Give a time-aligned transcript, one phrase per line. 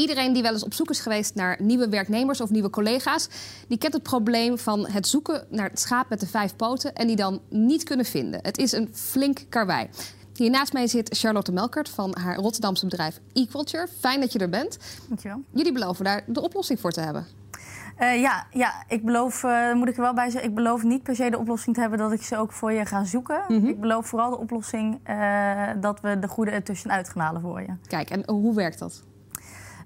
[0.00, 3.28] Iedereen die wel eens op zoek is geweest naar nieuwe werknemers of nieuwe collega's,
[3.68, 7.06] die kent het probleem van het zoeken naar het schaap met de vijf poten en
[7.06, 8.40] die dan niet kunnen vinden.
[8.42, 9.88] Het is een flink karwei.
[10.34, 13.88] Hier naast mij zit Charlotte Melkert van haar Rotterdamse bedrijf Equalture.
[13.98, 14.78] Fijn dat je er bent.
[15.08, 15.42] Dankjewel.
[15.50, 17.26] Jullie beloven daar de oplossing voor te hebben.
[17.98, 21.02] Uh, ja, ja, ik beloof, uh, moet ik er wel bij zeggen, ik beloof niet
[21.02, 23.42] per se de oplossing te hebben dat ik ze ook voor je ga zoeken.
[23.48, 23.68] Mm -hmm.
[23.68, 27.74] Ik beloof vooral de oplossing uh, dat we de goede ertussenuit gaan halen voor je.
[27.86, 29.02] Kijk, en hoe werkt dat?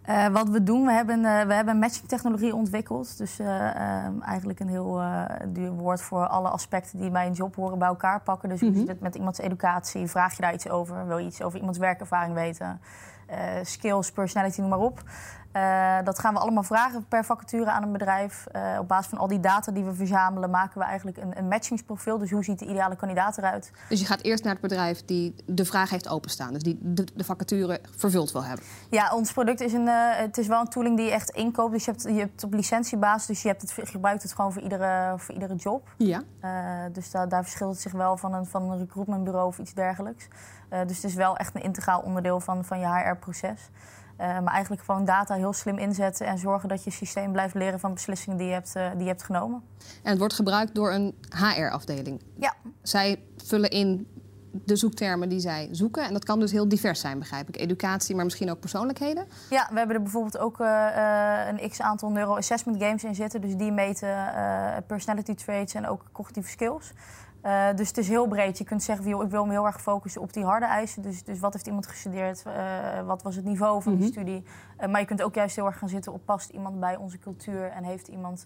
[0.09, 3.19] Uh, wat we doen, we hebben, uh, we hebben matching technologie ontwikkeld.
[3.19, 5.03] Dus uh, eigenlijk een heel
[5.49, 8.49] duur woord voor alle aspecten die bij een job horen bij elkaar pakken.
[8.49, 8.85] Dus hoe mm -hmm.
[8.85, 10.07] zit het met iemands educatie?
[10.07, 11.07] Vraag je daar iets over?
[11.07, 12.80] Wil je iets over iemands werkervaring weten?
[13.63, 15.03] skills, personality, noem maar op.
[15.57, 18.45] Uh, dat gaan we allemaal vragen per vacature aan een bedrijf.
[18.57, 21.49] Uh, op basis van al die data die we verzamelen, maken we eigenlijk een, een
[21.49, 22.19] matchingsprofiel.
[22.19, 23.71] Dus hoe ziet de ideale kandidaat eruit?
[23.88, 27.07] Dus je gaat eerst naar het bedrijf die de vraag heeft openstaan, dus die de,
[27.15, 28.65] de vacature vervuld wil hebben.
[28.91, 31.73] Ja, ons product is een, uh, het is wel een tooling die je echt inkoopt.
[31.73, 34.33] Dus je hebt, je hebt het op licentiebasis, dus je, hebt het, je gebruikt het
[34.33, 35.95] gewoon voor iedere, voor iedere job.
[35.96, 36.23] Ja.
[36.93, 40.29] dus da, daar verschilt het zich wel van een, van een recruitmentbureau of iets dergelijks.
[40.68, 43.71] dus het is wel echt een integraal onderdeel van, van je HR-proces.
[44.20, 47.80] Uh, maar eigenlijk gewoon data heel slim inzetten en zorgen dat je systeem blijft leren
[47.80, 49.62] van beslissingen die je hebt, uh, die je hebt genomen.
[50.02, 52.23] En het wordt gebruikt door een HR-afdeling.
[52.38, 52.54] Ja.
[52.82, 54.06] Zij vullen in
[54.52, 56.04] de zoektermen die zij zoeken.
[56.04, 57.56] En dat kan dus heel divers zijn, begrijp ik.
[57.56, 59.26] Educatie, maar misschien ook persoonlijkheden.
[59.51, 63.40] Ja, we hebben er bijvoorbeeld ook uh, een x-aantal neuro-assessment games in zitten.
[63.40, 64.16] Dus die meten
[64.87, 66.93] personality traits en ook cognitieve skills.
[67.44, 68.59] Uh, dus het is heel breed.
[68.59, 71.03] Je kunt zeggen, joh, ik wil me heel erg focussen op die harde eisen.
[71.03, 72.42] Dus, dus wat heeft iemand gestudeerd?
[72.47, 74.06] Uh, wat was het niveau van mm -hmm.
[74.06, 74.44] die studie?
[74.81, 77.19] Uh, maar je kunt ook juist heel erg gaan zitten op past iemand bij onze
[77.19, 77.70] cultuur...
[77.70, 78.42] en heeft iemand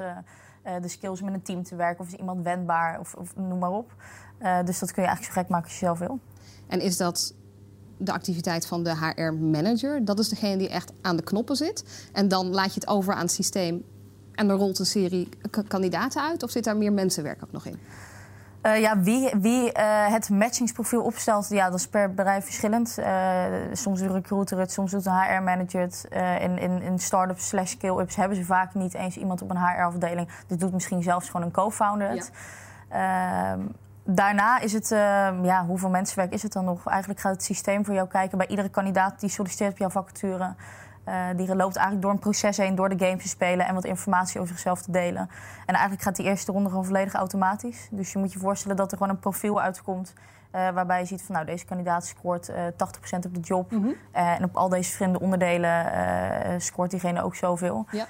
[0.80, 2.04] de skills om met een team te werken...
[2.04, 3.94] of is iemand wendbaar, of, of noem maar op.
[4.64, 6.18] dus dat kun je eigenlijk zo gek maken als je zelf wil.
[6.66, 7.34] En is dat
[7.96, 10.04] de activiteit van de HR-manager?
[10.04, 12.08] Dat is degene die echt aan de knoppen zit.
[12.12, 13.84] En dan laat je het over aan het systeem...
[14.34, 15.28] en er rolt een serie
[15.68, 16.42] kandidaten uit?
[16.42, 17.78] Of zit daar meer mensenwerk ook nog in?
[18.62, 22.96] Uh, ja, wie, wie uh, het matchingsprofiel opstelt, ja, dat is per bedrijf verschillend.
[22.98, 26.06] Uh, soms doet een recruiter het, soms doet een HR-manager het.
[26.40, 30.28] in, in, in start-ups slash scale-ups hebben ze vaak niet eens iemand op een HR-afdeling.
[30.46, 32.30] Dit doet misschien zelfs gewoon een co-founder het.
[32.90, 33.52] Ja.
[33.52, 33.60] Ehm,
[34.04, 34.88] daarna is het,
[35.42, 36.86] ja, hoeveel mensenwerk is het dan nog?
[36.86, 40.54] Eigenlijk gaat het systeem voor jou kijken bij iedere kandidaat die solliciteert op jouw vacature.
[41.08, 43.84] Uh, die loopt eigenlijk door een proces heen, door de games te spelen en wat
[43.84, 45.30] informatie over zichzelf te delen.
[45.66, 47.88] En eigenlijk gaat die eerste ronde gewoon volledig automatisch.
[47.90, 50.12] Dus je moet je voorstellen dat er gewoon een profiel uitkomt.
[50.54, 53.70] Uh, waarbij je ziet van nou, deze kandidaat scoort uh, 80% op de job.
[53.70, 53.88] Mm -hmm.
[53.88, 55.86] uh, en op al deze verschillende onderdelen
[56.60, 57.86] scoort diegene ook zoveel.
[57.90, 58.06] Ja.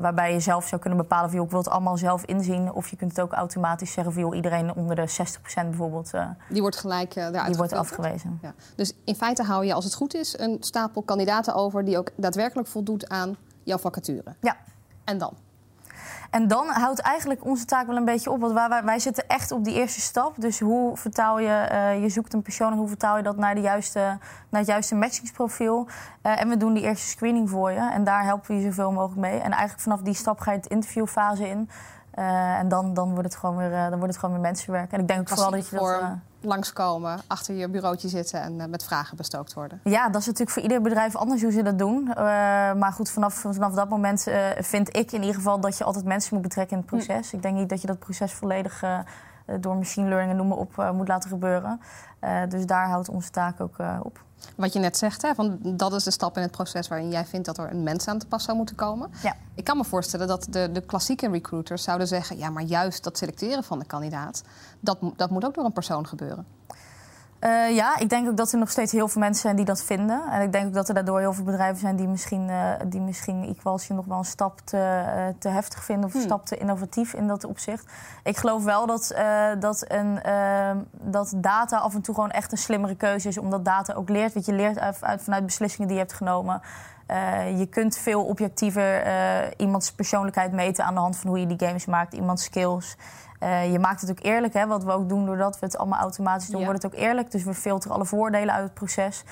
[0.00, 2.72] waarbij je zelf zou kunnen bepalen van ik wil het allemaal zelf inzien.
[2.72, 5.14] Of je kunt het ook automatisch zeggen van iedereen onder de 60%
[5.54, 6.10] bijvoorbeeld.
[6.48, 8.38] die wordt gelijk eruit Die wordt afgewezen.
[8.42, 8.54] Ja.
[8.76, 12.10] Dus in feite hou je als het goed is een stapel kandidaten over die ook
[12.16, 14.34] daadwerkelijk voldoet aan jouw vacature.
[14.40, 14.56] Ja.
[15.04, 15.34] En dan?
[16.36, 18.40] En dan houdt eigenlijk onze taak wel een beetje op.
[18.40, 20.34] Want wij, wij zitten echt op die eerste stap.
[20.40, 23.54] Dus hoe vertaal je, uh, je zoekt een persoon en hoe vertaal je dat naar,
[23.54, 23.98] de juiste,
[24.48, 25.86] naar het juiste matchingsprofiel.
[26.22, 27.90] Uh, en we doen die eerste screening voor je.
[27.90, 29.38] En daar helpen we je zoveel mogelijk mee.
[29.38, 31.70] En eigenlijk vanaf die stap ga je het interviewfase in.
[32.18, 34.92] Uh, en dan, dan, wordt het gewoon weer, dan wordt het gewoon weer mensenwerk.
[34.92, 36.02] En ik denk ook vooral dat je dat
[36.46, 39.80] langskomen, achter je bureautje zitten en uh, met vragen bestookt worden?
[39.84, 42.06] Ja, dat is natuurlijk voor ieder bedrijf anders hoe ze dat doen.
[42.08, 42.14] Uh,
[42.72, 46.04] maar goed, vanaf, vanaf dat moment uh, vind ik in ieder geval dat je altijd
[46.04, 47.30] mensen moet betrekken in het proces.
[47.30, 47.36] Hm.
[47.36, 48.84] Ik denk niet dat je dat proces volledig
[49.60, 51.80] door machine learning en noem maar op moet laten gebeuren.
[52.48, 54.24] dus daar houdt onze taak ook op.
[54.56, 57.24] Wat je net zegt, hè, van dat is de stap in het proces waarin jij
[57.24, 59.10] vindt dat er een mens aan te pas zou moeten komen.
[59.22, 59.36] Ja.
[59.54, 63.18] Ik kan me voorstellen dat de, de klassieke recruiters zouden zeggen: ja, maar juist dat
[63.18, 64.42] selecteren van de kandidaat,
[64.80, 66.46] dat, dat moet ook door een persoon gebeuren.
[67.46, 69.82] Uh, ja, ik denk ook dat er nog steeds heel veel mensen zijn die dat
[69.82, 70.22] vinden.
[70.30, 73.00] En ik denk ook dat er daardoor heel veel bedrijven zijn die misschien, uh, die
[73.00, 76.28] misschien Equality nog wel een stap te, uh, te heftig vinden of een hmm.
[76.28, 77.84] stap te innovatief in dat opzicht.
[78.24, 79.14] Ik geloof wel dat,
[79.58, 83.64] dat, een, ehm, dat data af en toe gewoon echt een slimmere keuze is, omdat
[83.64, 84.32] data ook leert.
[84.32, 86.60] Want je leert uit, uit, vanuit beslissingen die je hebt genomen.
[87.56, 89.02] je kunt veel objectiever
[89.56, 92.96] iemands persoonlijkheid meten aan de hand van hoe je die games maakt, iemands skills.
[93.40, 96.00] Uh, je maakt het ook eerlijk, hè, wat we ook doen doordat we het allemaal
[96.00, 96.66] automatisch doen, ja.
[96.66, 97.30] wordt het ook eerlijk.
[97.30, 99.24] Dus we filteren alle voordelen uit het proces.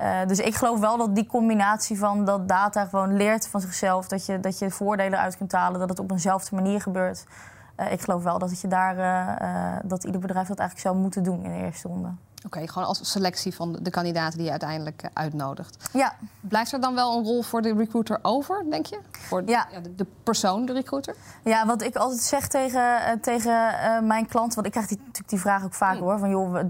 [0.00, 4.08] Uh, dus ik geloof wel dat die combinatie van dat data gewoon leert van zichzelf,
[4.08, 7.24] dat je, dat je voordelen uit kunt halen, dat het op eenzelfde manier gebeurt.
[7.80, 8.96] Uh, ik geloof wel dat, je daar,
[9.84, 12.08] dat ieder bedrijf dat eigenlijk zou moeten doen in de eerste ronde.
[12.46, 15.90] Oké, gewoon als selectie van de kandidaten die je uiteindelijk uh, uitnodigt.
[15.92, 16.14] Ja.
[16.40, 18.98] Blijft er dan wel een rol voor de recruiter over, denk je?
[19.10, 19.66] Voor ja.
[19.82, 21.14] de, de, persoon, de recruiter?
[21.44, 24.54] Ja, wat ik altijd zeg tegen, uh, tegen uh, mijn klant...
[24.54, 26.00] want ik krijg die, natuurlijk die vraag ook vaak, mm.
[26.00, 26.18] hoor.
[26.18, 26.62] Van joh,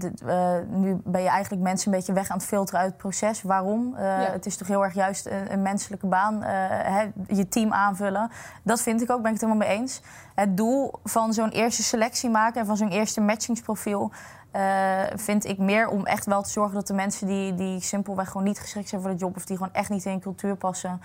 [0.69, 3.41] nu ben je eigenlijk mensen een beetje weg aan het filteren uit het proces.
[3.41, 3.95] Waarom?
[3.97, 4.31] Ja.
[4.31, 6.41] Het is toch heel erg juist een, een menselijke baan.
[6.43, 8.31] Hè, je team aanvullen.
[8.63, 10.01] Dat vind ik ook, ben ik het helemaal mee eens.
[10.35, 12.59] Het doel van zo'n eerste selectie maken...
[12.59, 14.11] en van zo'n eerste matchingsprofiel...
[14.55, 18.27] Uh, vind ik meer om echt wel te zorgen dat de mensen die, die simpelweg
[18.27, 20.55] gewoon niet geschikt zijn voor de job of die gewoon echt niet in een cultuur
[20.55, 21.01] passen,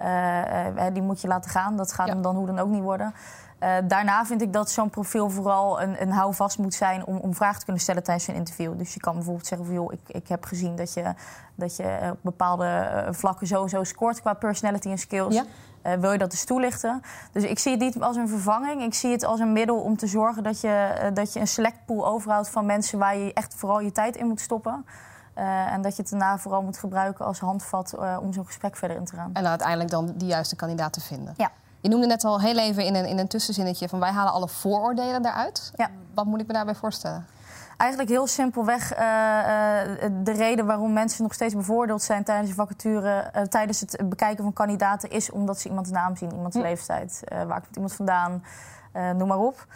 [0.00, 1.76] uh, uh, die moet je laten gaan.
[1.76, 2.12] Dat gaat ja.
[2.12, 3.14] hem dan hoe dan ook niet worden.
[3.84, 7.58] daarna vind ik dat zo'n profiel vooral een, een houvast moet zijn om, om vragen
[7.58, 8.78] te kunnen stellen tijdens een interview.
[8.78, 11.14] Dus je kan bijvoorbeeld zeggen van joh, ik, ik heb gezien dat je,
[11.54, 15.34] dat je op bepaalde vlakken sowieso scoort qua personality en skills.
[15.34, 15.44] Ja.
[15.86, 17.02] Uh, wil je dat dus toelichten?
[17.32, 18.82] Dus ik zie het niet als een vervanging.
[18.82, 21.48] Ik zie het als een middel om te zorgen dat je, uh, dat je een
[21.48, 24.86] select pool overhoudt van mensen waar je echt vooral je tijd in moet stoppen.
[25.38, 28.96] Uh, en dat je het daarna vooral moet gebruiken als handvat om zo'n gesprek verder
[28.96, 29.30] in te gaan.
[29.32, 31.34] En uiteindelijk dan die juiste kandidaat te vinden.
[31.36, 31.50] Ja.
[31.80, 34.48] Je noemde net al heel even in een, in een tussenzinnetje van wij halen alle
[34.48, 35.72] vooroordelen daaruit.
[35.76, 35.90] Ja.
[36.14, 37.26] Wat moet ik me daarbij voorstellen?
[37.82, 38.98] Eigenlijk heel simpelweg uh,
[40.22, 44.44] de reden waarom mensen nog steeds bevoordeeld zijn tijdens de vacature, uh, tijdens het bekijken
[44.44, 46.62] van kandidaten, is omdat ze iemands naam zien, iemands hm.
[46.62, 48.44] leeftijd, waar komt iemand vandaan,
[49.16, 49.66] noem maar op.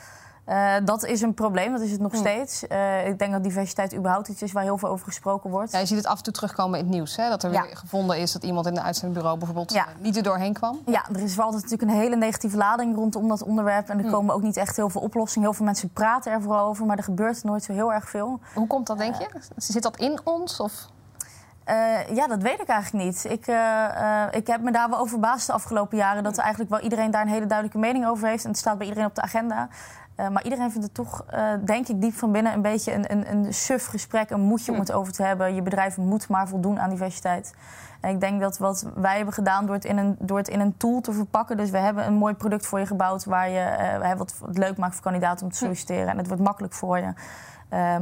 [0.48, 2.64] Uh, dat is een probleem, dat is het nog steeds.
[2.68, 5.72] Uh, ik denk dat diversiteit überhaupt iets is waar heel veel over gesproken wordt.
[5.72, 7.16] Ja, je ziet het af en toe terugkomen in het nieuws.
[7.16, 7.28] Hè?
[7.28, 7.62] Dat er Ja.
[7.62, 9.86] weer gevonden is dat iemand in een uitzendbureau bijvoorbeeld Ja.
[9.86, 10.78] eh, niet er doorheen kwam.
[10.86, 13.88] Ja, er is wel altijd natuurlijk een hele negatieve lading rondom dat onderwerp.
[13.88, 14.10] En er Hm.
[14.10, 15.46] komen ook niet echt heel veel oplossingen.
[15.48, 18.40] Heel veel mensen praten er vooral over, maar er gebeurt nooit zo heel erg veel.
[18.54, 19.26] Hoe komt dat, denk je?
[19.56, 20.60] Zit dat in ons?
[20.60, 20.72] Of?
[21.64, 23.24] Eh, ja, dat weet ik eigenlijk niet.
[23.28, 26.22] Ik, eh, eh, ik heb me daar wel over verbaasd de afgelopen jaren...
[26.22, 28.44] dat er eigenlijk wel iedereen daar een hele duidelijke mening over heeft.
[28.44, 29.68] En het staat bij iedereen op de agenda.
[30.16, 32.52] Eh, maar iedereen vindt het toch, eh, denk ik, diep van binnen...
[32.52, 35.54] een beetje een, een, een suf gesprek, een moedje om het over te hebben.
[35.54, 37.54] Je bedrijf moet maar voldoen aan diversiteit.
[38.00, 40.60] En ik denk dat wat wij hebben gedaan door het in een, door het in
[40.60, 41.56] een tool te verpakken...
[41.56, 43.24] dus we hebben een mooi product voor je gebouwd...
[43.24, 46.08] waar je eh, wat, wat leuk maakt voor kandidaten om te solliciteren.
[46.08, 47.12] En het wordt makkelijk voor je.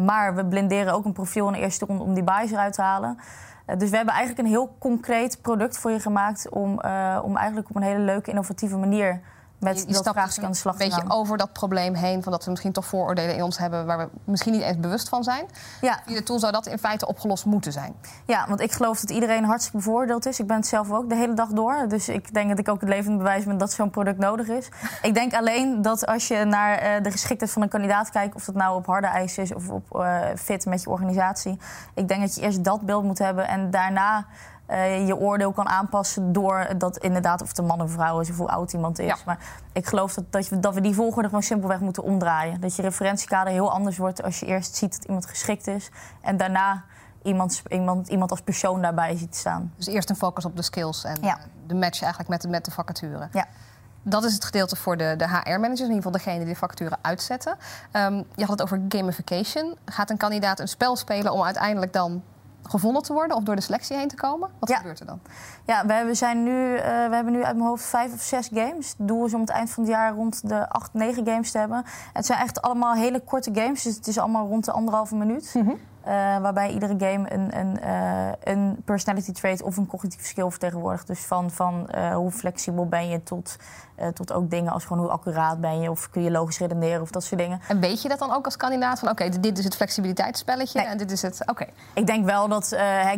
[0.05, 2.83] Maar we blinderen ook een profiel in de eerste ronde om die bias eruit te
[2.83, 3.19] halen...
[3.67, 6.49] Uh, dus we hebben eigenlijk een heel concreet product voor je gemaakt...
[6.49, 9.21] om, uh, om eigenlijk op een hele leuke, innovatieve manier...
[9.65, 12.23] met Je, je dat vraagstuk dus aan de slag een beetje over dat probleem heen...
[12.23, 13.87] van dat we misschien toch vooroordelen in ons hebben...
[13.87, 15.47] waar we misschien niet eens bewust van zijn.
[15.81, 17.95] Ja, Via de tool zou dat in feite opgelost moeten zijn.
[18.27, 20.41] ja, want ik geloof dat iedereen hartstikke bevoordeeld is.
[20.41, 21.89] Ik ben het zelf ook de hele dag door.
[21.89, 24.69] Dus ik denk dat ik ook het levend bewijs ben dat zo'n product nodig is.
[25.03, 28.35] ik denk alleen dat als je naar eh, de geschiktheid van een kandidaat kijkt...
[28.35, 31.59] of dat nou op harde eisen is of op eh, fit met je organisatie...
[31.95, 34.27] ik denk dat je eerst dat beeld moet hebben en daarna...
[34.67, 38.31] eh, je oordeel kan aanpassen door dat inderdaad of het een man of vrouw is
[38.31, 39.07] of hoe oud iemand is.
[39.07, 39.17] Ja.
[39.27, 39.39] Maar
[39.73, 42.61] ik geloof dat, dat, je, dat we die volgorde gewoon simpelweg moeten omdraaien.
[42.61, 45.91] Dat je referentiekader heel anders wordt als je eerst ziet dat iemand geschikt is
[46.21, 46.85] en daarna
[47.23, 49.73] iemand, iemand, iemand als persoon daarbij ziet staan.
[49.77, 51.39] Dus eerst een focus op de skills en Ja.
[51.67, 53.29] de match eigenlijk met de, met de vacature.
[53.33, 53.47] Ja.
[54.03, 56.97] Dat is het gedeelte voor de, de HR-managers, in ieder geval degene die de vacature
[57.01, 57.57] uitzetten.
[57.91, 59.77] Ehm, je had het over gamification.
[59.85, 62.23] Gaat een kandidaat een spel spelen om uiteindelijk dan
[62.69, 64.51] gevonden te worden of door de selectie heen te komen?
[64.59, 64.77] Wat Ja.
[64.77, 65.21] gebeurt er dan?
[65.67, 68.95] Ja, we zijn nu, eh, we hebben nu uit mijn hoofd vijf of zes games.
[68.99, 71.59] Het doel is om het eind van het jaar rond de acht, negen games te
[71.59, 71.85] hebben.
[72.13, 75.55] Het zijn echt allemaal hele korte games, dus het is allemaal rond de anderhalve minuut.
[76.05, 81.07] Eh, waarbij iedere game een, een, eh, een personality trait of een cognitieve skill vertegenwoordigt.
[81.07, 83.57] Dus van, van eh, hoe flexibel ben je tot,
[84.15, 85.91] tot ook dingen als gewoon hoe accuraat ben je...
[85.91, 87.61] of kun je logisch redeneren of dat soort dingen.
[87.69, 90.89] En weet je dat dan ook als kandidaat van oké, dit is het flexibiliteitsspelletje Nee.
[90.89, 91.43] en dit is het.
[91.47, 92.69] Oké, Ik denk wel dat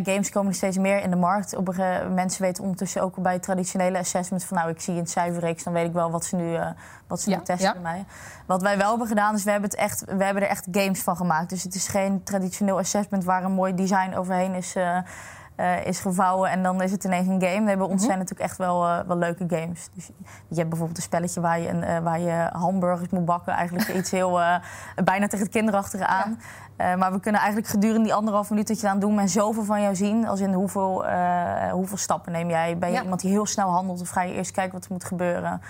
[0.02, 1.56] games komen steeds meer in de markt.
[1.56, 1.76] Op
[2.14, 5.86] mensen weten ondertussen ook bij traditionele assessments van nou, ik zie een cijferreeks, dan weet
[5.86, 6.58] ik wel wat ze nu,
[7.06, 7.72] wat ze Ja, nu testen ja.
[7.72, 8.04] bij mij.
[8.46, 11.02] Wat wij wel hebben gedaan is we hebben, het echt, we hebben er echt games
[11.02, 11.50] van gemaakt.
[11.50, 14.74] Dus het is geen traditioneel assessment waar een mooi design overheen is.
[14.76, 14.98] eh,
[15.56, 17.60] eh, is gevouwen en dan is het ineens een game.
[17.60, 19.88] Nee, bij ons zijn natuurlijk echt wel, eh, wel leuke games.
[19.94, 20.06] Dus
[20.48, 23.52] je hebt bijvoorbeeld een spelletje waar je, een, waar je hamburgers moet bakken.
[23.52, 24.40] Eigenlijk iets heel
[25.04, 26.38] bijna tegen het kinderachtige aan.
[26.98, 29.18] Maar we kunnen eigenlijk gedurende die anderhalf minuut dat je aan doen...
[29.18, 30.26] en zoveel van jou zien.
[30.28, 31.04] Als in hoeveel,
[31.70, 32.78] hoeveel stappen neem jij?
[32.78, 33.02] Ben je Ja.
[33.02, 35.60] iemand die heel snel handelt of ga je eerst kijken wat er moet gebeuren?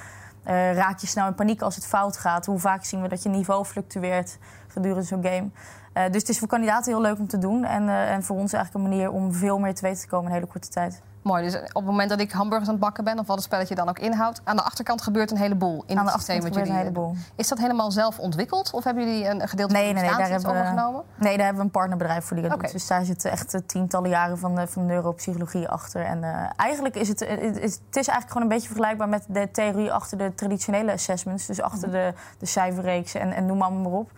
[0.46, 2.46] Eh, raak je snel in paniek als het fout gaat?
[2.46, 4.38] Hoe vaak zien we dat je niveau fluctueert
[4.68, 5.48] gedurende zo'n game?
[5.92, 7.64] Eh, dus het is voor kandidaten heel leuk om te doen.
[7.64, 10.24] En, eh, en voor ons eigenlijk een manier om veel meer te weten te komen
[10.24, 11.02] in een hele korte tijd.
[11.26, 11.42] Mooi.
[11.42, 13.74] Dus op het moment dat ik hamburgers aan het bakken ben of wat het spelletje
[13.74, 16.66] dan ook inhoudt, aan de achterkant gebeurt een heleboel in Aan het de systeem achterkant
[16.66, 17.12] gebeurt een heleboel.
[17.12, 17.22] doen.
[17.34, 20.18] Is dat helemaal zelf ontwikkeld of hebben jullie een gedeelte Nee, van nee, de nee,
[20.18, 21.02] daar hebben we- overgenomen?
[21.16, 22.62] Nee, daar hebben we een partnerbedrijf voor die dat Oké.
[22.62, 22.72] doet.
[22.72, 26.04] Dus daar zitten echt eh, tientallen jaren van, de- van de neuropsychologie achter.
[26.04, 29.24] En eh, eigenlijk is het, het, is, het is eigenlijk gewoon een beetje vergelijkbaar met
[29.28, 31.46] de theorie achter de traditionele assessments.
[31.46, 34.10] Dus achter de, de cijferreeks en, en noem maar, maar op.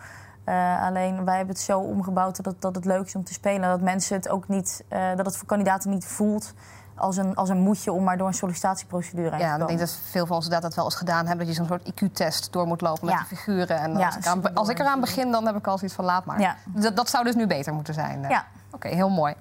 [0.45, 3.69] Uh, alleen wij hebben het zo omgebouwd dat, dat het leuk is om te spelen.
[3.69, 6.53] Dat mensen het ook niet, uh, dat het voor kandidaten niet voelt
[6.99, 9.57] als een, als een moedje om maar door een sollicitatieprocedure heen ja, te komen.
[9.57, 11.45] Ja, ik denk dat veel van ons dat wel eens gedaan hebben.
[11.45, 13.19] Dat je zo'n soort IQ-test door moet lopen met ja.
[13.19, 13.79] de figuren.
[13.79, 16.25] En als, ik aan, als, ik eraan begin, dan heb ik al zoiets van laat
[16.25, 16.57] maar.
[16.65, 18.21] Dat, dat, zou dus nu beter moeten zijn.
[18.29, 18.45] Ja.
[18.71, 19.33] Oké, heel mooi.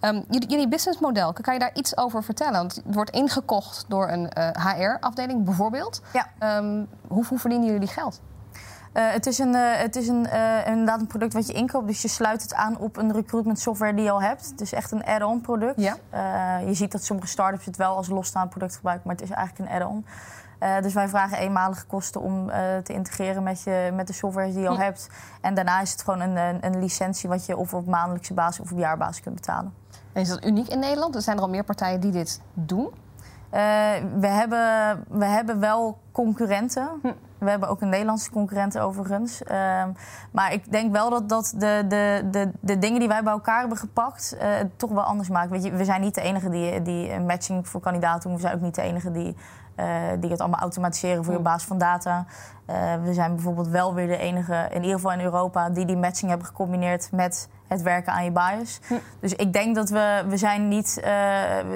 [0.00, 2.52] Um, jullie businessmodel, kan je daar iets over vertellen?
[2.52, 6.02] Want het wordt ingekocht door een uh, HR-afdeling bijvoorbeeld.
[6.12, 6.56] Ja.
[6.58, 8.20] Um, hoe, hoe verdienen jullie geld?
[8.96, 11.86] Uh, het is, een, uh, het is een, uh, inderdaad een product wat je inkoopt.
[11.86, 14.46] Dus je sluit het aan op een recruitment software die je al hebt.
[14.50, 15.80] Het is echt een add-on product.
[15.80, 15.96] Ja.
[16.58, 19.70] je ziet dat sommige start-ups het wel als losstaand product gebruiken, maar het is eigenlijk
[19.70, 20.06] een add-on.
[20.82, 22.50] dus wij vragen eenmalige kosten om
[22.82, 24.80] te integreren met, je, met de software die je al Ja.
[24.80, 25.08] hebt.
[25.40, 28.60] En daarna is het gewoon een, een, een licentie wat je of op maandelijkse basis
[28.60, 29.74] of op jaarbasis kunt betalen.
[30.12, 31.14] En is dat uniek in Nederland?
[31.14, 32.86] Er zijn er al meer partijen die dit doen.
[32.86, 33.60] Uh,
[34.20, 36.88] we, hebben, we hebben wel concurrenten.
[37.02, 37.08] Hm.
[37.38, 39.42] We hebben ook een Nederlandse concurrent overigens.
[39.42, 39.82] Uh,
[40.30, 43.60] maar ik denk wel dat, dat de, de, de, de dingen die wij bij elkaar
[43.60, 44.36] hebben gepakt...
[44.36, 45.50] Uh, het toch wel anders maken.
[45.50, 48.34] Weet je, we zijn niet de enige die, die een matching voor kandidaten doen.
[48.34, 49.36] We zijn ook niet de enige die,
[49.76, 49.86] uh,
[50.20, 51.44] die het allemaal automatiseren voor je Hm.
[51.44, 52.24] basis van data.
[53.02, 55.70] we zijn bijvoorbeeld wel weer de enige, in ieder geval in Europa...
[55.70, 58.80] die die matching hebben gecombineerd met het werken aan je bias.
[58.86, 58.94] Hm.
[59.20, 61.04] Dus ik denk dat we, we zijn niet, uh,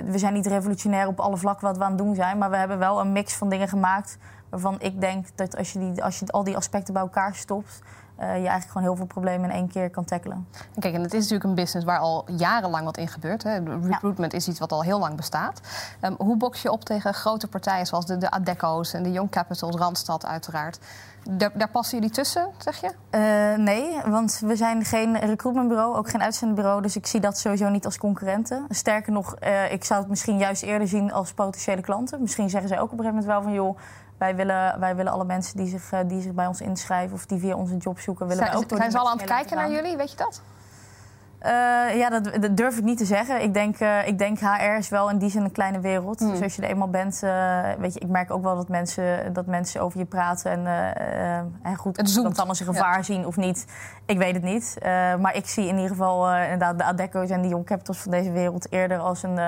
[0.05, 2.39] we zijn niet revolutionair op alle vlakken wat we aan het doen zijn.
[2.39, 4.19] Maar we hebben wel een mix van dingen gemaakt.
[4.51, 7.81] Waarvan ik denk dat als je, die, als je al die aspecten bij elkaar stopt.
[8.21, 10.47] Uh, je eigenlijk gewoon heel veel problemen in één keer kan tackelen.
[10.79, 13.43] Kijk, en het is natuurlijk een business waar al jarenlang wat in gebeurt.
[13.43, 13.59] Hè.
[13.83, 14.39] Recruitment ja.
[14.39, 15.61] is iets wat al heel lang bestaat.
[16.03, 19.31] Um, hoe box je op tegen grote partijen zoals de, de Adecco's en de Young
[19.31, 20.79] Capitals, Randstad uiteraard?
[21.31, 22.91] Daar, daar, passen jullie tussen, zeg je?
[23.11, 26.83] Uh, nee, want we zijn geen recruitmentbureau, ook geen uitzendbureau.
[26.83, 28.67] Dus ik zie dat sowieso niet als concurrenten.
[28.69, 32.21] Sterker nog, uh, ik zou het misschien juist eerder zien als potentiële klanten.
[32.21, 33.53] Misschien zeggen zij ook op een gegeven moment wel van...
[33.53, 33.79] joh,
[34.21, 37.17] wij willen, wij willen alle mensen die zich, uh, die zich bij ons inschrijven...
[37.17, 39.17] of die via onze job zoeken, willen zijn, wij ook door Zijn ze al aan
[39.17, 40.43] het kijken naar jullie, weet je dat?
[41.43, 43.43] Uh, ja, dat, dat, durf ik niet te zeggen.
[43.43, 46.19] Ik denk, uh, ik denk HR is wel in die zin een kleine wereld.
[46.19, 46.31] Hmm.
[46.31, 49.33] Dus als je er eenmaal bent, uh, weet je, ik merk ook wel dat mensen,
[49.33, 50.51] dat mensen over je praten.
[50.51, 50.67] En,
[51.63, 53.03] en goed, het dat als een gevaar ja.
[53.03, 53.67] zien of niet,
[54.07, 54.77] ik weet het niet.
[55.21, 58.31] maar ik zie in ieder geval inderdaad de Adecco's en de Young Capitals van deze
[58.33, 59.39] wereld eerder als een,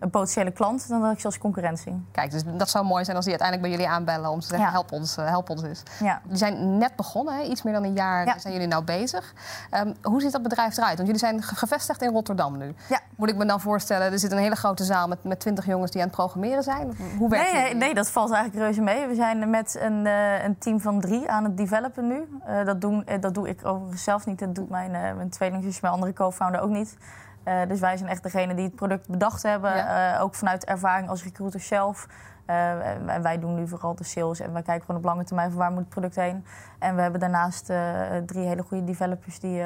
[0.00, 2.06] een potentiële klant dan dat ik ze als concurrent zie.
[2.12, 4.66] Kijk, dus dat zou mooi zijn als die uiteindelijk bij jullie aanbellen om te zeggen:
[4.66, 4.72] Ja.
[4.72, 5.82] help ons, uh, help ons eens.
[6.00, 6.20] Ja.
[6.24, 7.42] Die zijn net begonnen, hè?
[7.42, 8.38] iets meer dan een jaar Ja.
[8.38, 9.32] zijn jullie nou bezig.
[9.70, 10.94] Ehm, hoe ziet dat bedrijf eruit?
[10.96, 12.74] Want jullie zijn ge- gevestigd in Rotterdam nu.
[12.88, 13.00] Ja.
[13.16, 15.90] Moet ik me dan voorstellen, er zit een hele grote zaal met, met 20 jongens
[15.90, 16.96] die aan het programmeren zijn?
[17.18, 17.70] Hoe werkt Nee, het?
[17.70, 19.06] nee, nee, dat valt eigenlijk reuze mee.
[19.06, 22.38] We zijn met een, eh, een team van drie aan het developen nu.
[22.46, 24.38] Eh, dat, doen, eh, dat doe ik overigens zelf niet.
[24.38, 26.96] Dat doet mijn, eh, mijn tweelingzus, mijn andere co-founder ook niet.
[27.46, 29.76] Eh, dus wij zijn echt degene die het product bedacht hebben.
[29.76, 30.14] Ja.
[30.14, 32.06] Eh, ook vanuit ervaring als recruiter zelf.
[32.46, 32.70] Eh,
[33.14, 35.58] en wij doen nu vooral de sales en wij kijken gewoon op lange termijn van
[35.58, 36.44] waar moet het product heen.
[36.78, 37.64] En we hebben daarnaast
[38.26, 39.62] drie hele goede developers die,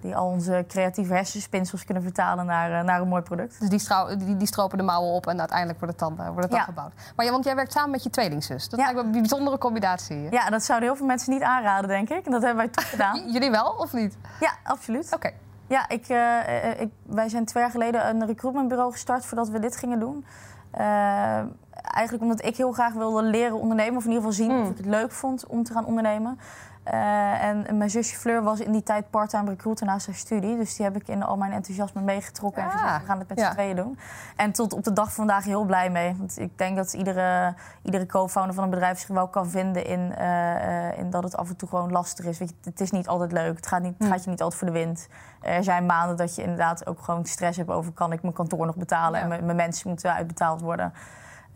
[0.00, 3.70] die al onze creatieve hersenspinsels kunnen vertalen naar, naar een mooi product.
[3.70, 6.50] Dus die, die, die stropen de mouwen op en uiteindelijk wordt het dan, wordt het
[6.50, 6.64] dan Ja.
[6.64, 6.92] gebouwd.
[7.16, 8.68] Maar ja, want jij werkt samen met je tweelingzus.
[8.68, 8.84] Dat Ja.
[8.84, 10.30] lijkt me een bijzondere combinatie.
[10.30, 12.24] Ja, dat zouden heel veel mensen niet aanraden, denk ik.
[12.24, 13.30] En dat hebben wij toch gedaan.
[13.32, 14.16] Jullie wel, of niet?
[14.40, 15.14] Ja, absoluut.
[15.14, 15.30] Oké.
[15.68, 19.58] Ja, ik, eh, eh, ik, wij zijn twee jaar geleden een recruitmentbureau gestart voordat we
[19.58, 20.24] dit gingen doen.
[20.70, 21.42] Eh,
[21.82, 24.62] eigenlijk omdat ik heel graag wilde leren ondernemen, of in ieder geval zien Mm.
[24.62, 26.38] of ik het leuk vond om te gaan ondernemen.
[26.84, 30.56] Eh, en mijn zusje Fleur was in die tijd part-time recruiter naast haar studie.
[30.56, 33.28] Dus die heb ik in al mijn enthousiasme meegetrokken en Ah, gezegd, we gaan het
[33.28, 33.46] met ja.
[33.46, 33.98] z'n tweeën doen.
[34.36, 36.14] En tot op de dag van vandaag heel blij mee.
[36.18, 40.14] Want ik denk dat iedere, iedere co-founder van een bedrijf zich wel kan vinden in,
[40.16, 42.38] eh, eh, in dat het af en toe gewoon lastig is.
[42.38, 43.56] Weet je, het is niet altijd leuk.
[43.56, 44.10] Het gaat, niet, het Hmm.
[44.10, 45.08] gaat je niet altijd voor de wind.
[45.40, 47.92] Er zijn maanden dat je inderdaad ook gewoon stress hebt over...
[47.92, 49.30] kan ik mijn kantoor nog betalen Ja.
[49.36, 50.92] en mijn mensen moeten uitbetaald worden.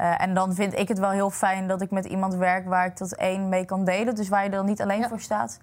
[0.01, 2.67] Eh, en dan vind ik het wel heel fijn dat ik met iemand werk...
[2.69, 4.15] waar ik dat één mee kan delen.
[4.15, 5.09] Dus waar je er dan niet alleen Ja.
[5.09, 5.59] voor staat.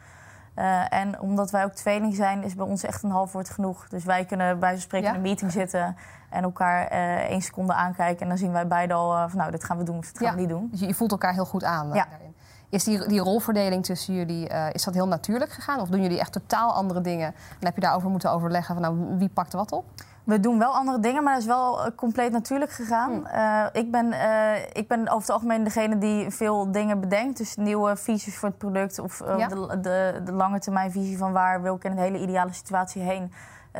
[0.53, 3.87] Eh, en omdat wij ook tweeling zijn, is bij ons echt een half woord genoeg.
[3.87, 5.13] Dus wij kunnen bij van spreken Ja?
[5.13, 5.95] in een meeting zitten...
[6.29, 8.21] en elkaar eh één seconde aankijken.
[8.21, 10.27] En dan zien wij beide al van nou, dit gaan we doen of dit gaan
[10.27, 10.33] Ja.
[10.33, 10.67] we niet doen.
[10.71, 12.35] Dus je, voelt elkaar heel goed aan daarin.
[12.69, 15.79] Is die, die rolverdeling tussen jullie, is dat heel natuurlijk gegaan?
[15.79, 17.27] Of doen jullie echt totaal andere dingen?
[17.59, 19.85] En heb je daarover moeten overleggen van nou, wie pakt wat op?
[20.27, 23.11] We doen wel andere dingen, maar dat is wel eh, compleet natuurlijk gegaan.
[23.11, 23.25] Hmm.
[23.25, 27.37] Eh, ik, ben, eh, ik ben over het algemeen degene die veel dingen bedenkt.
[27.37, 29.47] Dus nieuwe visies voor het product of Ja.
[29.47, 33.01] de, de, de lange termijn visie van waar wil ik in een hele ideale situatie
[33.01, 33.33] heen.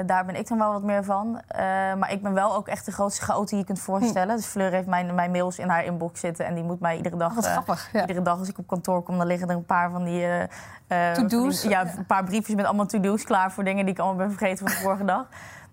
[0.06, 1.42] Daar ben ik dan wel wat meer van.
[2.00, 4.36] Maar ik ben wel ook echt de grootste chaot die je kunt voorstellen.
[4.36, 7.18] Dus Fleur heeft mijn, mijn mails in haar inbox zitten en die moet mij iedere
[7.18, 7.30] dag...
[7.30, 7.90] Oh, wat grappig.
[7.94, 8.02] Ja.
[8.02, 10.28] Iedere dag als ik op kantoor kom, dan liggen er een paar van die...
[11.14, 11.64] To-do's?
[11.64, 14.58] Ja, een paar briefjes met allemaal to-do's klaar voor dingen die ik allemaal ben vergeten
[14.58, 15.26] van de vorige dag.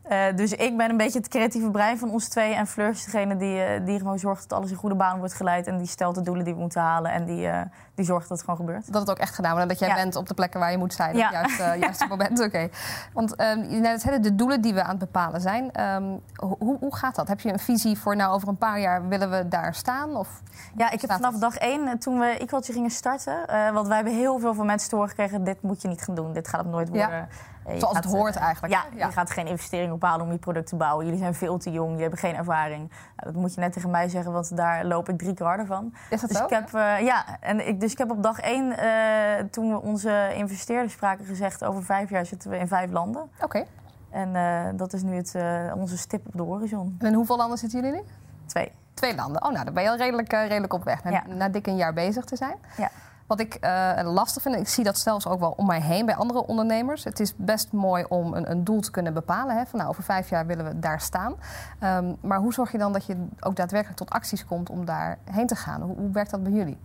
[0.05, 2.55] Eh, dus ik ben een beetje het creatieve brein van ons twee.
[2.55, 5.35] En Fleur is degene die, eh, die gewoon zorgt dat alles in goede baan wordt
[5.35, 5.67] geleid.
[5.67, 7.11] En die stelt de doelen die we moeten halen.
[7.13, 7.61] En die, eh,
[7.95, 8.93] die zorgt dat het gewoon gebeurt.
[8.93, 9.63] Dat het ook echt gedaan wordt.
[9.67, 10.03] En dat jij Ja.
[10.03, 11.17] bent op de plekken waar je moet zijn.
[11.17, 11.29] Ja.
[11.29, 12.41] Op het juiste, juiste moment.
[12.41, 12.69] Oké.
[13.13, 15.73] Want ehm, je net de doelen die we aan het bepalen zijn.
[15.73, 16.05] ehm,
[16.37, 17.29] hoe, hoe gaat dat?
[17.29, 20.17] Heb je een visie voor nou over een paar jaar willen we daar staan?
[20.17, 20.43] Of
[20.77, 21.41] Ja, ik heb vanaf het?
[21.41, 23.37] dag één, toen we Equaltje gingen starten...
[23.73, 25.45] want wij hebben heel veel van mensen te horen gekregen...
[25.45, 26.95] dit moet je niet gaan doen, dit gaat het nooit Ja.
[26.95, 27.19] worden.
[27.19, 27.37] Eh,
[27.77, 28.75] Zoals het hoort eh, eigenlijk.
[28.75, 29.07] Ja, Ja.
[29.07, 31.05] je gaat geen investering ophalen om je product te bouwen.
[31.05, 32.89] Jullie zijn veel te jong, je hebt geen ervaring.
[32.89, 35.67] Nou, dat moet je net tegen mij zeggen, want daar loop ik drie keer harder
[35.67, 35.95] van.
[36.11, 36.45] Is dat Dus zo?
[36.45, 39.81] ik heb, eh, ja, en ik, dus ik heb op dag één, eh, toen we
[39.81, 41.65] onze investeerders spraken, gezegd...
[41.65, 43.31] over vijf jaar zitten we in vijf landen.
[43.43, 43.65] Oké.
[44.11, 45.35] En dat is nu het,
[45.75, 46.97] onze stip op de horizon.
[47.01, 48.03] En in hoeveel landen zitten jullie nu?
[48.47, 48.73] Twee.
[48.95, 49.45] Twee landen.
[49.45, 51.05] Oh, nou, dan ben je al redelijk, redelijk op weg.
[51.05, 51.23] Na, Ja.
[51.27, 52.55] na dik een jaar bezig te zijn.
[52.77, 52.91] Ja.
[53.27, 56.15] Wat ik eh, lastig vind, ik zie dat zelfs ook wel om mij heen bij
[56.15, 57.05] andere ondernemers.
[57.05, 59.57] Het is best mooi om een, een doel te kunnen bepalen.
[59.57, 59.67] Hè?
[59.67, 61.35] Van nou, over vijf jaar willen we daar staan.
[61.79, 65.47] Ehm, maar hoe zorg je dan dat je ook daadwerkelijk tot acties komt om daarheen
[65.47, 65.81] te gaan?
[65.81, 66.79] Hoe, hoe werkt dat bij jullie?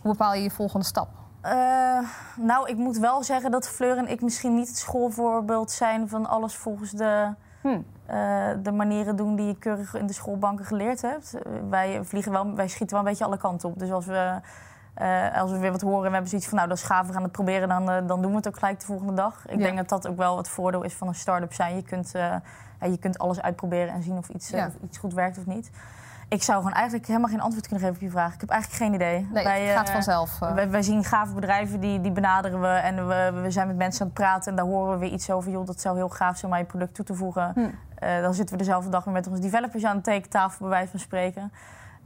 [0.00, 1.08] Hoe bepaal je je volgende stap?
[1.40, 1.98] Eh,
[2.36, 6.26] nou, ik moet wel zeggen dat Fleur en ik misschien niet het schoolvoorbeeld zijn van
[6.28, 7.80] alles volgens de, Hm.
[8.06, 11.34] eh, de manieren doen die je keurig in de schoolbanken geleerd hebt.
[11.68, 13.78] Wij, vliegen wel, wij schieten wel een beetje alle kanten op.
[13.78, 14.40] Dus als we,
[14.98, 17.06] eh, als we weer wat horen en we hebben zoiets van nou dat is gaaf,
[17.06, 19.42] we gaan het proberen, dan, eh, dan doen we het ook gelijk de volgende dag.
[19.48, 19.64] Ik Ja.
[19.64, 21.76] denk dat dat ook wel het voordeel is van een start-up zijn.
[21.76, 22.22] Je kunt, eh,
[22.80, 24.66] ja, je kunt alles uitproberen en zien of iets, Ja.
[24.66, 25.70] of iets goed werkt of niet.
[26.28, 28.34] Ik zou gewoon eigenlijk helemaal geen antwoord kunnen geven op je vraag.
[28.34, 29.28] Ik heb eigenlijk geen idee.
[29.32, 30.38] Nee, Wij, het gaat vanzelf.
[30.38, 32.66] wij, wij zien gave bedrijven, die, die benaderen we.
[32.66, 34.50] En we, we zijn met mensen aan het praten.
[34.50, 35.50] En daar horen we weer iets over.
[35.50, 37.52] Joh, dat zou heel gaaf zijn om aan je product toe te voegen.
[37.54, 38.22] Hm.
[38.22, 41.00] Dan zitten we dezelfde dag weer met onze developers aan de tekentafel, bij wijze van
[41.00, 41.52] spreken.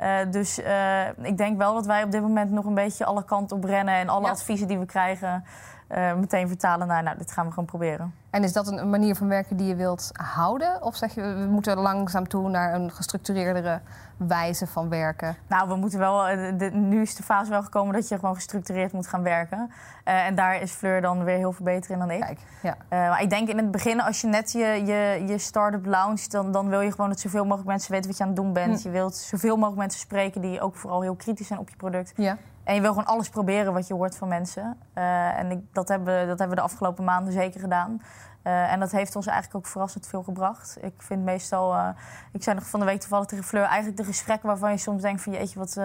[0.03, 3.25] Eh, dus eh, ik denk wel dat wij op dit moment nog een beetje alle
[3.25, 3.95] kanten op rennen.
[3.95, 4.31] En alle Ja.
[4.31, 5.45] adviezen die we krijgen
[5.93, 7.03] eh, meteen vertalen naar...
[7.03, 8.15] nou, dit gaan we gewoon proberen.
[8.31, 10.83] En is dat een, een manier van werken die je wilt houden?
[10.83, 13.81] Of zeg je, we moeten langzaam toe naar een gestructureerdere
[14.17, 15.37] wijze van werken?
[15.47, 16.29] Nou, we moeten wel.
[16.29, 19.71] eh, de- nu is de fase wel gekomen dat je gewoon gestructureerd moet gaan werken.
[20.05, 22.21] Eh, en daar is Fleur dan weer heel veel beter in dan ik.
[22.21, 22.77] Kijk, ja.
[22.91, 26.53] Maar ik denk in het begin, als je net je, je, je start-up launcht, dan,
[26.53, 28.81] dan wil je gewoon dat zoveel mogelijk mensen weten wat je aan het doen bent.
[28.83, 28.87] Hm.
[28.89, 32.13] Je wilt zoveel mogelijk mensen spreken die ook vooral heel kritisch zijn op je product.
[32.17, 32.37] ja.
[32.65, 34.77] En je wil gewoon alles proberen wat je hoort van mensen.
[34.95, 38.03] Eh, en ik, dat, hebben, dat hebben we de afgelopen maanden zeker gedaan.
[38.43, 40.77] Eh, en dat heeft ons eigenlijk ook verrassend veel gebracht.
[40.81, 41.89] Ik vind meestal, eh,
[42.33, 45.03] ik zei nog van de week toevallig tegen Fleur, eigenlijk de gesprekken waarvan je soms
[45.03, 45.81] denkt van jeetje, wat,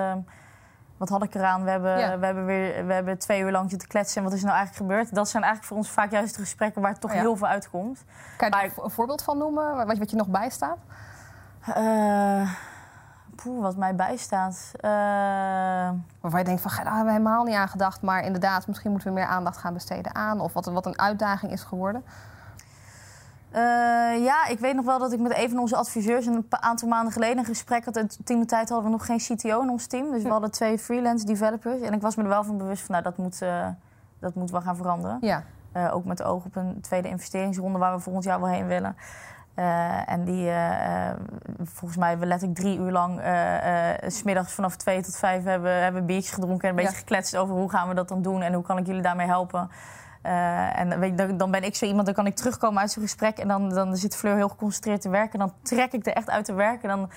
[0.98, 1.64] wat had ik eraan?
[1.64, 2.20] We hebben, Ja.
[2.20, 4.58] we, hebben weer, we hebben twee uur lang zitten kletsen en wat is er nou
[4.58, 5.16] eigenlijk gebeurd?
[5.16, 7.20] Dat zijn eigenlijk voor ons vaak juist de gesprekken waar toch Ja.
[7.20, 8.04] heel veel uitkomt.
[8.38, 10.78] Kan je daar Maar- een voorbeeld van noemen, wat, wat je nog bijstaat?
[13.44, 14.72] Poeh, wat mij bijstaat.
[14.80, 14.90] Eh,
[16.22, 18.02] Waarvan je denkt van, "Ga, daar hebben we helemaal niet aan gedacht.
[18.02, 20.40] Maar inderdaad, misschien moeten we meer aandacht gaan besteden aan.
[20.40, 22.04] Of wat, wat een uitdaging is geworden.
[23.52, 23.62] Eh,
[24.24, 27.14] ja, ik weet nog wel dat ik met een van onze adviseurs een aantal maanden
[27.14, 27.96] geleden een gesprek had.
[27.96, 30.12] En Toen de tijd hadden we nog geen CTO in ons team.
[30.12, 31.82] Dus we hadden twee freelance developers.
[31.82, 33.68] En ik was me er wel van bewust van, nou, dat moet, eh,
[34.20, 35.18] dat moet wel gaan veranderen.
[35.22, 35.44] Ja,
[35.92, 38.96] ook met oog op een tweede investeringsronde waar we volgend jaar wel heen willen.
[39.58, 41.16] Eh, en die, eh, eh,
[41.64, 43.20] volgens mij, we letterlijk drie uur lang,
[44.08, 46.98] 's smiddags vanaf twee tot vijf hebben, hebben biertjes gedronken en een beetje Ja.
[47.00, 49.70] gekletst over hoe gaan we dat dan doen en hoe kan ik jullie daarmee helpen.
[50.22, 53.38] En weet je, dan- ben ik zo iemand, dan kan ik terugkomen uit zo'n gesprek
[53.38, 55.40] en dan, dan zit Fleur heel geconcentreerd te werken.
[55.40, 56.90] Dan trek ik er echt uit te werken.
[56.90, 57.10] Dan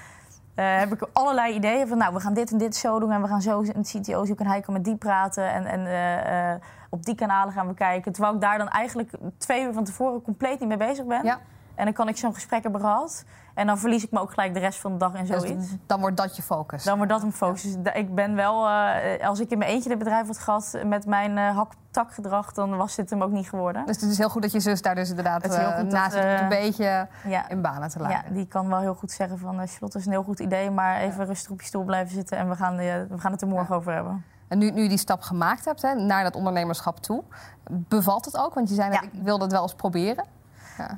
[0.54, 3.28] heb ik allerlei ideeën van, nou, we gaan dit en dit zo doen en we
[3.28, 7.14] gaan zo een CTO zoeken en hij kan met die praten en, en op die
[7.14, 8.12] kanalen gaan we kijken.
[8.12, 11.24] Terwijl ik daar dan eigenlijk twee uur van tevoren compleet niet mee bezig ben.
[11.24, 11.38] ja.
[11.80, 13.24] En dan kan ik zo'n gesprek hebben gehad.
[13.54, 15.68] En dan verlies ik me ook gelijk de rest van de dag in Dus zoiets.
[15.86, 16.84] dan wordt dat je focus.
[16.84, 17.62] Dan wordt dat een focus.
[17.62, 21.06] Dus ik ben wel, eh, als ik in mijn eentje dit bedrijf had gehad met
[21.06, 23.86] mijn eh hak-tak-gedrag, dan was dit hem ook niet geworden.
[23.86, 25.78] Dus het is heel goed dat je zus daar dus inderdaad Het is heel eh,
[25.78, 27.48] goed naast dat, het een beetje Ja.
[27.48, 28.34] in banen te ja, laten.
[28.34, 31.26] die kan wel heel goed zeggen van Charlotte is een heel goed idee, maar even
[31.26, 33.74] rustig op je stoel blijven zitten en we gaan, eh, we gaan het er morgen
[33.76, 34.24] over hebben.
[34.48, 37.22] En nu, nu je die stap gemaakt hebt hè, naar dat ondernemerschap toe,
[37.70, 38.54] bevalt het ook?
[38.54, 39.06] Want je zei net, Ja.
[39.18, 40.24] ik wilde het wel eens proberen.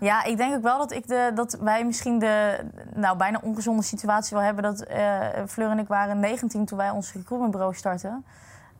[0.00, 2.64] Ja, ik denk ook wel dat, ik de, dat wij misschien de
[2.94, 4.62] nou, bijna ongezonde situatie wel hebben.
[4.62, 8.24] Dat eh, Fleur en ik waren 19 toen wij ons recruitmentbureau startten.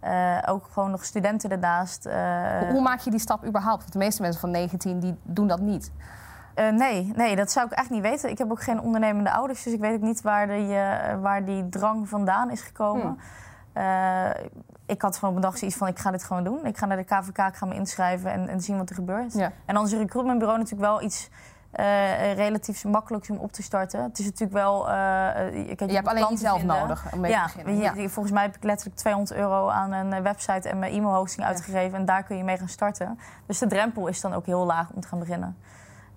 [0.01, 2.07] Eh, ook gewoon nog studenten ernaast.
[2.07, 3.81] Eh, Hoe, maak je die stap überhaupt?
[3.81, 5.91] Want de meeste mensen van 19 die doen dat niet.
[6.55, 8.31] nee, nee, dat zou ik echt niet weten.
[8.31, 10.77] Ik heb ook geen ondernemende ouders, dus ik weet ook niet waar die,
[11.21, 13.03] waar die drang vandaan is gekomen.
[13.03, 13.19] Hmm.
[13.73, 14.31] Eh,
[14.87, 16.67] ik had gewoon bedacht zoiets van, ik ga dit gewoon doen.
[16.67, 19.33] Ik ga naar de KVK, ik ga me inschrijven en, en zien wat er gebeurt.
[19.33, 19.53] Ja.
[19.67, 21.29] En dan is een recruitmentbureau natuurlijk wel iets
[21.73, 24.03] eh relatief makkelijks om op te starten.
[24.03, 24.89] Het is natuurlijk wel...
[24.91, 26.79] eh, eh, Je hebt alleen jezelf vinden.
[26.79, 27.77] nodig om mee te Ja, beginnen.
[28.03, 28.09] Ja.
[28.09, 31.99] volgens mij heb ik letterlijk 200 euro aan een eh, website en mijn e-mailhosting uitgegeven.
[31.99, 33.19] En daar kun je mee gaan starten.
[33.47, 35.57] Dus de drempel is dan ook heel laag om te gaan beginnen.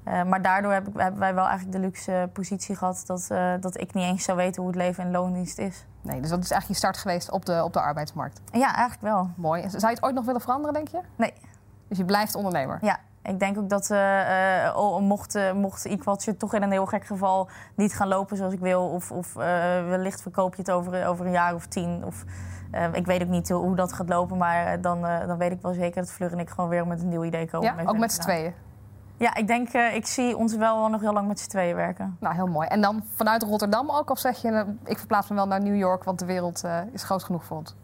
[0.06, 3.54] Eh, maar daardoor heb ik, hebben wij wel eigenlijk de luxe positie gehad dat, uh,
[3.60, 5.86] dat ik niet eens zou weten hoe het leven in loondienst is.
[6.02, 8.42] Nee, dus dat is eigenlijk je start geweest op de, op de arbeidsmarkt.
[8.52, 9.30] Ja, eigenlijk wel.
[9.36, 9.70] Mooi.
[9.70, 11.00] Zou je het ooit nog willen veranderen, denk je?
[11.16, 11.34] Nee.
[11.88, 12.78] Dus je blijft ondernemer?
[12.82, 13.00] Ja.
[13.24, 17.50] Ik denk ook dat uh, oh, mocht, mocht Equaltje toch in een heel gek geval
[17.76, 18.90] niet gaan lopen zoals ik wil...
[18.90, 22.04] of, of wellicht verkoop je het over, over een jaar of tien...
[22.06, 22.24] Of,
[22.92, 26.02] ik weet ook niet hoe dat gaat lopen, maar dan, dan weet ik wel zeker
[26.02, 27.76] dat Fleur en ik gewoon weer met een nieuw idee komen.
[27.76, 28.54] Ja, ook met z'n tweeën?
[29.18, 32.18] Ja, ik denk, uh, ik zie ons wel nog heel lang met z'n tweeën werken.
[32.20, 32.68] Nou, heel mooi.
[32.68, 34.10] En dan vanuit Rotterdam ook?
[34.10, 36.80] Of zeg je, uh, ik verplaats me wel naar New York, want de wereld uh,
[36.92, 37.76] is groot genoeg voor ons?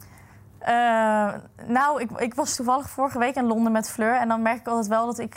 [1.65, 4.15] nou, ik, ik, was toevallig vorige week in Londen met Fleur.
[4.15, 5.36] En dan merk ik altijd wel dat ik...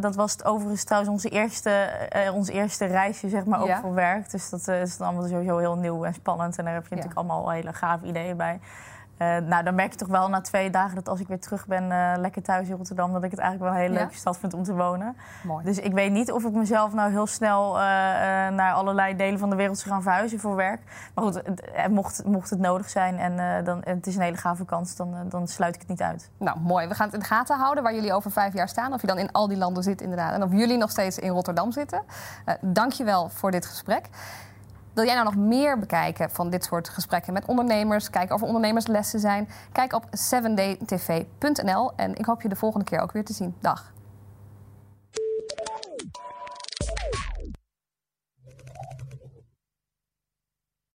[0.00, 1.88] dat was het overigens trouwens onze eerste,
[2.34, 3.80] ons eerste reisje, zeg maar, ook ja.
[3.80, 4.30] voor werk.
[4.30, 6.58] Dus dat is dan allemaal sowieso heel nieuw en spannend.
[6.58, 6.96] En daar heb je ja.
[6.96, 8.60] natuurlijk allemaal hele gave ideeën bij.
[9.18, 11.66] Uh, nou, dan merk je toch wel na twee dagen dat als ik weer terug
[11.66, 14.38] ben, uh, lekker thuis in Rotterdam, dat ik het eigenlijk wel een hele leuke stad
[14.38, 15.16] vind om te wonen.
[15.42, 15.64] Mooi.
[15.64, 17.80] Dus ik weet niet of ik mezelf nou heel snel uh,
[18.48, 20.80] naar allerlei delen van de wereld zou gaan verhuizen voor werk.
[21.14, 21.42] Maar goed,
[21.90, 25.48] mocht, mocht het nodig zijn en, dan, het is een hele gave kans, dan, dan
[25.48, 26.30] sluit ik het niet uit.
[26.38, 26.88] Nou, mooi.
[26.88, 28.92] We gaan het in de gaten houden waar jullie over vijf jaar staan.
[28.92, 30.32] Of je dan in al die landen zit inderdaad.
[30.32, 32.02] En of jullie nog steeds in Rotterdam zitten.
[32.60, 34.08] Dank je wel voor dit gesprek.
[34.98, 38.10] Wil jij nou nog meer bekijken van dit soort gesprekken met ondernemers?
[38.10, 39.48] Kijken of er ondernemerslessen zijn?
[39.72, 43.54] Kijk op 7daytv.nl en ik hoop je de volgende keer ook weer te zien.
[43.60, 43.92] Dag.